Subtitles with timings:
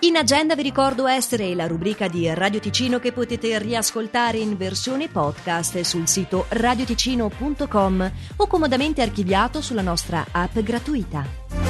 [0.00, 5.08] In agenda vi ricordo essere la rubrica di Radio Ticino che potete riascoltare in versione
[5.08, 11.67] podcast sul sito radioticino.com o comodamente archiviato sulla nostra app gratuita.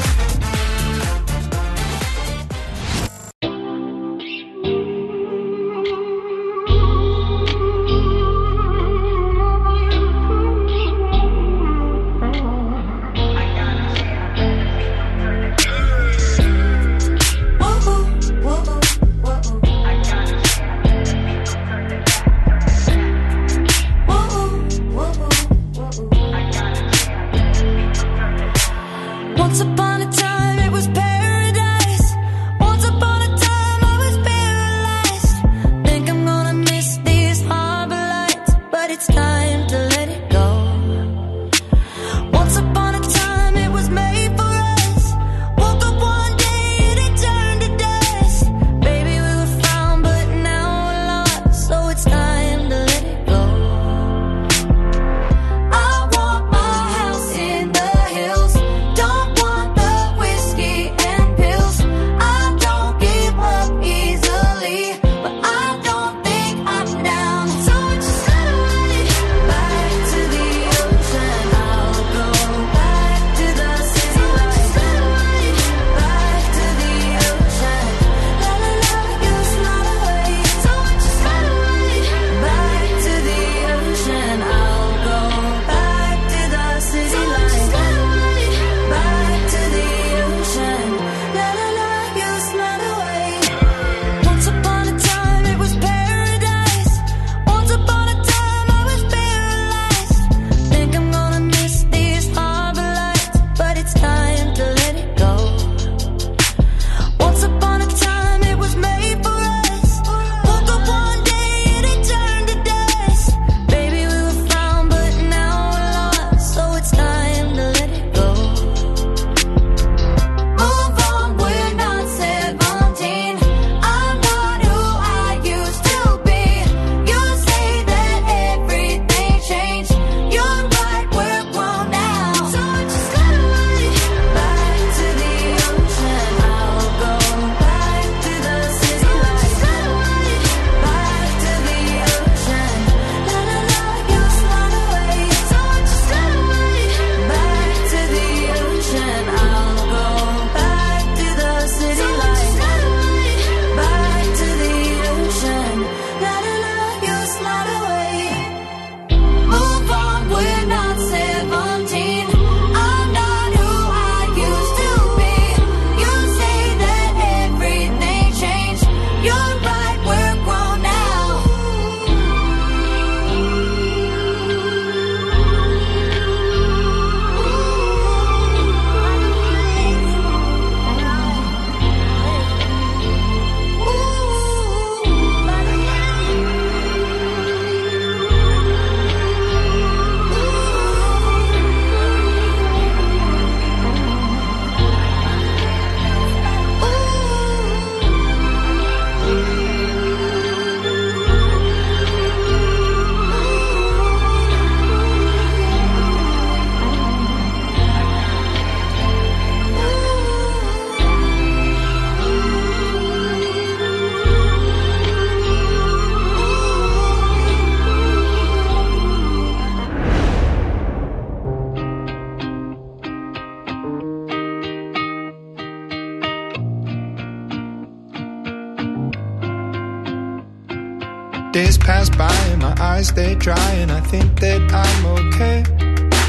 [231.59, 235.65] Days pass by and my eyes they dry, and I think that I'm okay.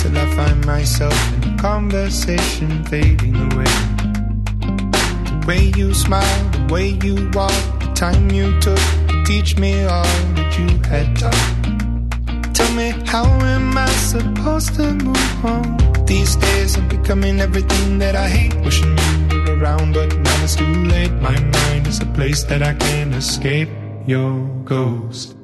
[0.02, 3.74] Till I find myself in a conversation fading away.
[5.30, 9.84] The way you smile, the way you walk, the time you took to teach me
[9.84, 12.56] all that you had taught.
[12.56, 15.78] Tell me, how am I supposed to move on?
[16.08, 18.56] These days I'm becoming everything that I hate.
[18.66, 18.98] Wishing
[19.30, 21.12] you were around, but now it's too late.
[21.22, 23.70] My mind is a place that I can't escape
[24.10, 25.36] your ghost.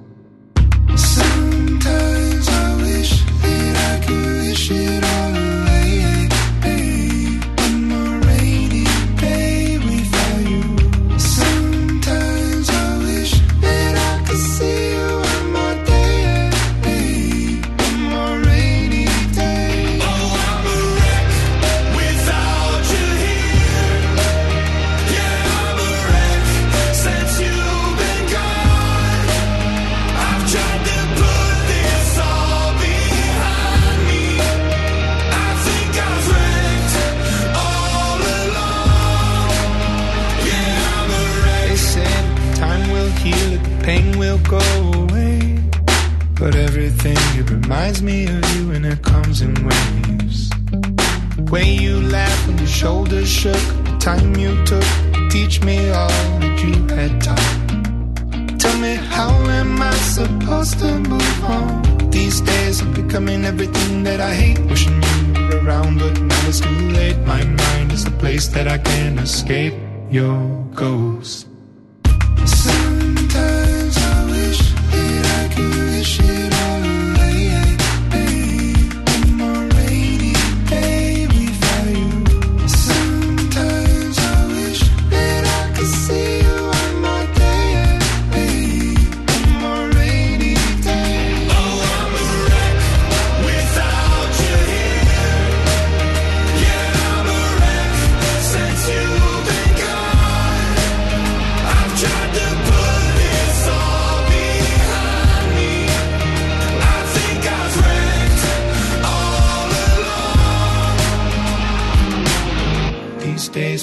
[0.96, 5.35] Sometimes I wish that I could wish it all
[43.86, 44.66] pain will go
[45.02, 45.60] away.
[46.40, 50.50] But everything, it reminds me of you and it comes in waves.
[51.52, 54.88] Way you laughed when your shoulders shook, the time you took
[55.30, 56.10] teach me all
[56.42, 58.60] that you had taught.
[58.60, 62.10] Tell me, how am I supposed to move on?
[62.10, 64.60] These days I'm becoming everything that I hate.
[64.66, 67.20] Wishing you were around, but now it's too late.
[67.34, 69.76] My mind is a place that I can't escape.
[70.10, 70.40] Your
[70.74, 71.48] ghost.
[72.46, 72.75] Sometimes